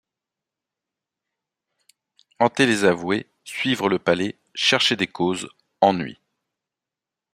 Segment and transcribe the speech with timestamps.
[2.39, 5.47] Hanter les avoués, suivre le palais, chercher des causes,
[5.79, 6.17] ennui.